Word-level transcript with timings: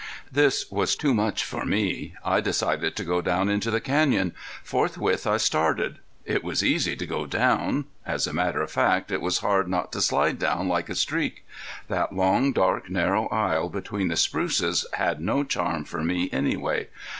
This 0.31 0.71
was 0.71 0.95
too 0.95 1.13
much 1.13 1.43
for 1.45 1.63
me. 1.63 2.15
I 2.25 2.41
decided 2.41 2.95
to 2.95 3.03
go 3.03 3.21
down 3.21 3.49
into 3.49 3.69
the 3.69 3.79
canyon. 3.79 4.33
Forthwith 4.63 5.27
I 5.27 5.37
started. 5.37 5.99
It 6.25 6.43
was 6.43 6.63
easy 6.63 6.95
to 6.95 7.05
go 7.05 7.27
down! 7.27 7.85
As 8.03 8.25
a 8.25 8.33
matter 8.33 8.63
of 8.63 8.71
fact 8.71 9.11
it 9.11 9.21
was 9.21 9.37
hard 9.45 9.67
not 9.67 9.91
to 9.91 10.01
slide 10.01 10.39
down 10.39 10.67
like 10.67 10.89
a 10.89 10.95
streak. 10.95 11.45
That 11.87 12.15
long, 12.15 12.51
dark, 12.51 12.89
narrow 12.89 13.27
aisle 13.27 13.69
between 13.69 14.07
the 14.07 14.17
spruces 14.17 14.87
had 14.93 15.21
no 15.21 15.43
charm 15.43 15.83
for 15.85 16.03
me 16.03 16.31
anyway. 16.33 16.87